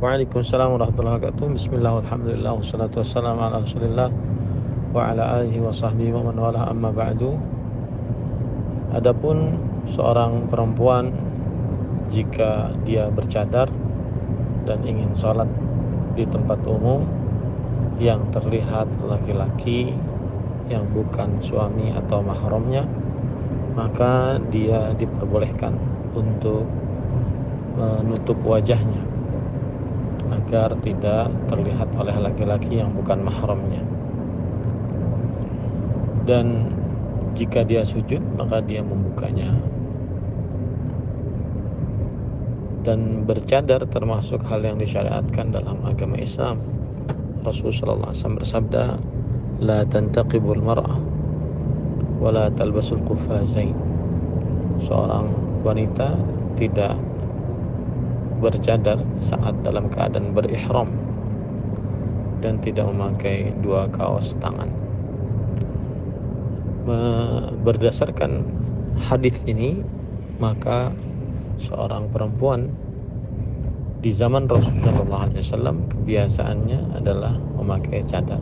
Waalaikumsalam 0.00 0.80
warahmatullahi 0.80 1.20
wabarakatuh. 1.20 1.60
Bismillah, 1.60 2.00
alhamdulillah, 2.00 2.56
wassalatu 2.56 3.04
wassalamu 3.04 3.44
ala 3.44 3.60
rasulillah 3.60 4.08
wa 4.96 5.12
ala 5.12 5.44
alihi 5.44 5.60
wa 5.60 5.68
sahbihi 5.68 6.16
wa 6.16 6.24
man 6.24 6.40
wala 6.40 6.72
amma 6.72 6.88
ba'du. 6.88 7.36
Adapun 8.96 9.60
seorang 9.84 10.48
perempuan 10.48 11.12
jika 12.08 12.72
dia 12.88 13.12
bercadar 13.12 13.68
dan 14.64 14.80
ingin 14.88 15.12
sholat 15.20 15.52
di 16.16 16.24
tempat 16.24 16.64
umum 16.64 17.04
yang 18.00 18.24
terlihat 18.32 18.88
laki-laki 19.04 19.92
yang 20.72 20.88
bukan 20.96 21.44
suami 21.44 21.92
atau 21.92 22.24
mahramnya 22.24 22.88
maka 23.76 24.40
dia 24.48 24.96
diperbolehkan 24.96 25.76
untuk 26.16 26.64
menutup 27.76 28.40
wajahnya 28.48 29.19
agar 30.30 30.74
tidak 30.80 31.30
terlihat 31.50 31.88
oleh 31.98 32.14
laki-laki 32.16 32.78
yang 32.78 32.94
bukan 32.94 33.26
mahramnya. 33.26 33.82
Dan 36.24 36.70
jika 37.34 37.66
dia 37.66 37.82
sujud 37.82 38.22
maka 38.38 38.62
dia 38.62 38.82
membukanya. 38.82 39.50
Dan 42.80 43.28
bercadar 43.28 43.84
termasuk 43.92 44.40
hal 44.48 44.64
yang 44.64 44.80
disyariatkan 44.80 45.52
dalam 45.52 45.84
agama 45.84 46.16
Islam. 46.16 46.58
Rasulullah 47.44 48.12
SAW 48.12 48.40
bersabda 48.40 48.96
la 49.60 49.84
tantaqibul 49.84 50.60
mar'ah 50.60 50.96
wala 52.20 52.52
talbasul 52.52 53.00
qufazain 53.08 53.72
seorang 54.80 55.28
wanita 55.64 56.16
tidak 56.56 56.96
bercadar 58.40 58.98
saat 59.20 59.54
dalam 59.60 59.92
keadaan 59.92 60.32
berihram 60.32 60.88
dan 62.40 62.56
tidak 62.64 62.88
memakai 62.88 63.52
dua 63.60 63.86
kaos 63.92 64.32
tangan 64.40 64.72
berdasarkan 67.62 68.42
hadis 68.96 69.44
ini 69.44 69.84
maka 70.40 70.90
seorang 71.60 72.08
perempuan 72.08 72.72
di 74.00 74.08
zaman 74.16 74.48
Rasulullah 74.48 75.28
SAW 75.28 75.84
kebiasaannya 75.92 76.96
adalah 76.96 77.36
memakai 77.60 78.00
cadar 78.08 78.40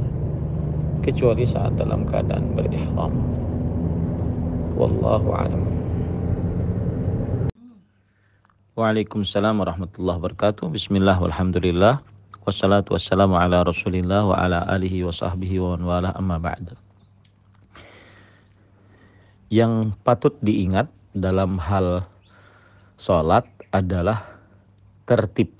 kecuali 1.02 1.42
saat 1.42 1.74
dalam 1.74 2.06
keadaan 2.06 2.54
berihram 2.54 3.10
Wallahu 4.78 5.34
a'lam. 5.34 5.67
Waalaikumsalam 8.78 9.58
warahmatullahi 9.58 10.22
wabarakatuh. 10.22 10.70
Bismillah 10.70 11.18
walhamdulillah. 11.18 11.98
Wassalatu 12.46 12.94
wassalamu 12.94 13.34
ala 13.34 13.66
rasulillah 13.66 14.22
wa 14.22 14.38
ala 14.38 14.62
alihi 14.70 15.02
wa 15.02 15.10
sahbihi 15.10 15.58
wa 15.58 15.74
wala 15.82 16.14
amma 16.14 16.38
ba'd. 16.38 16.78
Yang 19.50 19.98
patut 20.06 20.38
diingat 20.46 20.86
dalam 21.10 21.58
hal 21.58 22.06
sholat 23.02 23.50
adalah 23.74 24.22
tertib. 25.10 25.50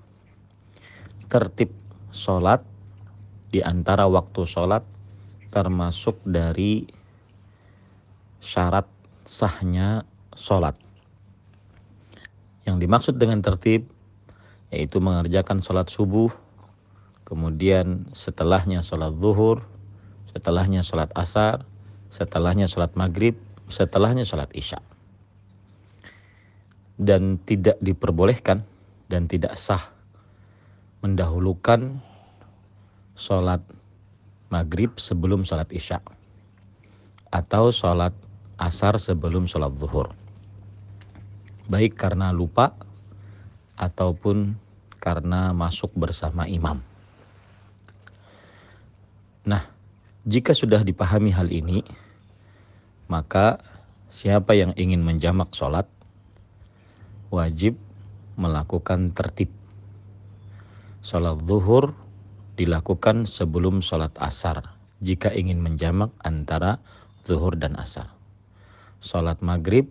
Tertib 1.27 1.75
sholat 2.15 2.63
di 3.51 3.67
antara 3.67 4.07
waktu 4.07 4.47
sholat 4.47 4.87
termasuk 5.51 6.23
dari 6.23 6.87
syarat 8.39 8.87
sahnya 9.27 10.07
sholat. 10.39 10.88
Yang 12.69 12.85
dimaksud 12.85 13.15
dengan 13.17 13.41
tertib 13.41 13.89
yaitu 14.69 15.01
mengerjakan 15.01 15.65
sholat 15.65 15.89
subuh, 15.89 16.29
kemudian 17.25 18.05
setelahnya 18.13 18.85
sholat 18.85 19.17
zuhur, 19.17 19.65
setelahnya 20.29 20.85
sholat 20.85 21.09
asar, 21.17 21.65
setelahnya 22.13 22.69
sholat 22.69 22.93
maghrib, 22.93 23.41
setelahnya 23.73 24.29
sholat 24.29 24.53
isya. 24.53 24.85
Dan 27.01 27.41
tidak 27.49 27.81
diperbolehkan 27.81 28.61
dan 29.09 29.25
tidak 29.25 29.57
sah 29.57 29.89
mendahulukan 31.01 32.05
sholat 33.17 33.65
maghrib 34.53 34.93
sebelum 35.01 35.49
sholat 35.49 35.73
isya 35.73 36.05
atau 37.33 37.73
sholat 37.73 38.13
asar 38.61 39.01
sebelum 39.01 39.49
sholat 39.49 39.73
zuhur. 39.81 40.13
Baik 41.69 41.95
karena 41.95 42.33
lupa 42.33 42.73
ataupun 43.77 44.57
karena 44.99 45.53
masuk 45.53 45.93
bersama 45.95 46.49
imam. 46.49 46.81
Nah, 49.45 49.69
jika 50.25 50.57
sudah 50.57 50.81
dipahami 50.81 51.31
hal 51.31 51.53
ini, 51.53 51.85
maka 53.07 53.61
siapa 54.09 54.57
yang 54.57 54.73
ingin 54.75 55.05
menjamak 55.05 55.53
sholat 55.53 55.85
wajib 57.29 57.77
melakukan 58.41 59.13
tertib. 59.13 59.53
Sholat 61.05 61.39
zuhur 61.45 61.95
dilakukan 62.59 63.29
sebelum 63.29 63.85
sholat 63.85 64.11
asar 64.19 64.75
jika 64.99 65.31
ingin 65.31 65.63
menjamak 65.63 66.11
antara 66.27 66.83
zuhur 67.23 67.55
dan 67.55 67.79
asar 67.79 68.19
sholat 68.99 69.39
maghrib 69.45 69.87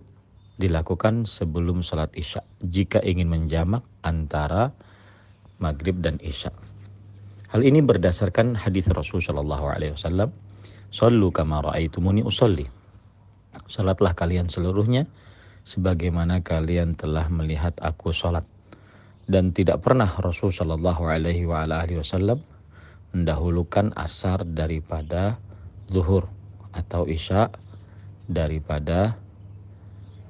dilakukan 0.57 1.29
sebelum 1.29 1.85
sholat 1.85 2.09
isya 2.17 2.41
jika 2.65 2.97
ingin 3.05 3.29
menjamak 3.29 3.85
antara 4.01 4.73
maghrib 5.61 6.01
dan 6.01 6.17
isya. 6.21 6.53
Hal 7.47 7.63
ini 7.63 7.79
berdasarkan 7.79 8.59
hadis 8.59 8.91
Rasulullah 8.91 9.61
SAW. 9.95 10.33
Sallu 10.91 11.29
kama 11.31 11.63
ra'aitumuni 11.63 12.25
usolli. 12.25 12.67
Salatlah 13.71 14.13
kalian 14.13 14.51
seluruhnya 14.51 15.07
sebagaimana 15.63 16.43
kalian 16.43 16.99
telah 16.99 17.27
melihat 17.31 17.77
aku 17.79 18.11
salat. 18.11 18.43
Dan 19.27 19.51
tidak 19.51 19.83
pernah 19.83 20.07
Rasulullah 20.07 20.95
SAW 20.95 22.39
mendahulukan 23.15 23.95
asar 23.95 24.43
daripada 24.43 25.39
zuhur 25.87 26.27
atau 26.75 27.07
isya 27.07 27.51
daripada 28.27 29.15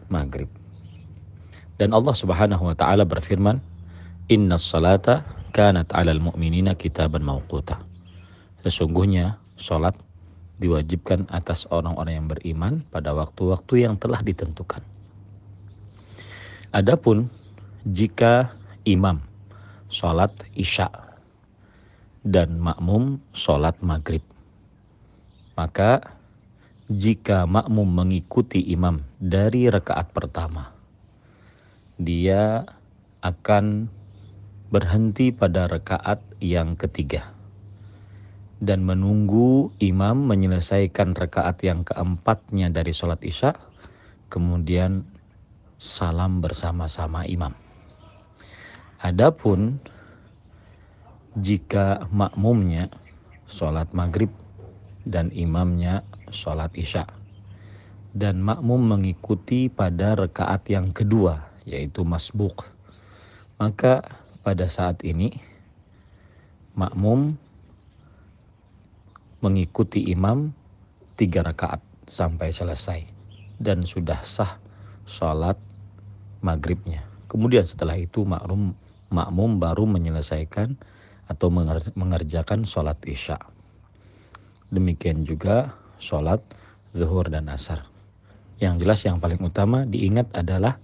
maghrib. 0.07 0.50
Dan 1.78 1.94
Allah 1.94 2.16
Subhanahu 2.18 2.73
wa 2.73 2.75
taala 2.75 3.06
berfirman, 3.06 3.62
"Innas 4.28 4.66
salata 4.66 5.23
kanat 5.53 5.94
'alal 5.94 6.19
mu'minina 6.19 6.73
kitaban 6.73 7.22
mawquta." 7.22 7.79
Sesungguhnya 8.66 9.38
salat 9.56 9.94
diwajibkan 10.57 11.29
atas 11.29 11.69
orang-orang 11.69 12.13
yang 12.18 12.28
beriman 12.28 12.73
pada 12.90 13.13
waktu-waktu 13.13 13.85
yang 13.85 13.95
telah 14.01 14.25
ditentukan. 14.25 14.81
Adapun 16.74 17.29
jika 17.85 18.51
imam 18.84 19.22
salat 19.88 20.34
isya 20.57 20.89
dan 22.25 22.59
makmum 22.59 23.22
salat 23.31 23.78
maghrib, 23.79 24.25
maka 25.56 26.18
jika 26.87 27.43
makmum 27.43 27.83
mengikuti 27.83 28.63
imam 28.63 29.03
dari 29.19 29.67
rakaat 29.67 30.15
pertama, 30.15 30.71
dia 31.99 32.63
akan 33.19 33.91
berhenti 34.71 35.35
pada 35.35 35.67
rakaat 35.67 36.23
yang 36.39 36.79
ketiga 36.79 37.35
dan 38.63 38.87
menunggu 38.87 39.69
imam 39.83 40.25
menyelesaikan 40.25 41.13
rakaat 41.13 41.61
yang 41.61 41.83
keempatnya 41.83 42.73
dari 42.73 42.95
sholat 42.95 43.21
isya, 43.21 43.53
kemudian 44.31 45.05
salam 45.77 46.41
bersama-sama 46.41 47.27
imam. 47.29 47.53
Adapun 48.97 49.77
jika 51.38 52.09
makmumnya 52.09 52.89
sholat 53.45 53.94
maghrib 53.94 54.33
dan 55.07 55.31
imamnya 55.31 56.04
sholat 56.30 56.75
isya. 56.75 57.07
Dan 58.12 58.44
makmum 58.44 58.83
mengikuti 58.83 59.71
pada 59.71 60.19
rekaat 60.19 60.68
yang 60.68 60.92
kedua 60.92 61.48
yaitu 61.68 62.04
masbuk. 62.04 62.68
Maka 63.59 64.04
pada 64.44 64.68
saat 64.71 65.04
ini 65.04 65.36
makmum 66.77 67.36
mengikuti 69.44 70.07
imam 70.12 70.54
tiga 71.19 71.44
rakaat 71.45 71.81
sampai 72.07 72.53
selesai 72.53 73.01
dan 73.60 73.83
sudah 73.83 74.21
sah 74.24 74.57
sholat 75.03 75.57
maghribnya. 76.42 77.03
Kemudian 77.27 77.65
setelah 77.68 78.00
itu 78.00 78.24
makmum 78.24 78.74
makmum 79.12 79.60
baru 79.60 79.88
menyelesaikan 79.88 80.80
atau 81.27 81.48
mengerjakan 81.95 82.63
sholat 82.63 82.98
isya 83.03 83.39
Demikian 84.67 85.23
juga 85.23 85.75
sholat 85.97 86.43
zuhur 86.91 87.31
dan 87.31 87.47
asar. 87.47 87.87
Yang 88.57 88.75
jelas 88.83 88.99
yang 89.05 89.17
paling 89.21 89.39
utama 89.39 89.85
diingat 89.87 90.27
adalah 90.33 90.75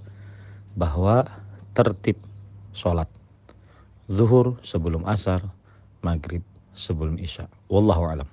bahwa 0.77 1.27
tertib 1.73 2.17
sholat 2.73 3.09
zuhur 4.09 4.57
sebelum 4.61 5.05
asar, 5.05 5.43
maghrib 6.05 6.41
sebelum 6.73 7.17
isya. 7.17 7.49
Wallahu 7.69 8.09
alam. 8.09 8.32